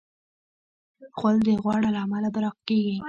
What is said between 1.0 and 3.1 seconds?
غول د غوړ له امله براق کېږي.